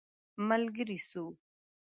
[0.47, 1.23] ملګری سو.